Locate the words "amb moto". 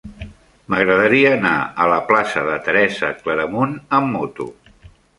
4.03-4.53